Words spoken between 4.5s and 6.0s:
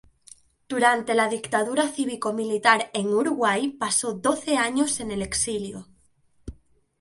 años en el exilio.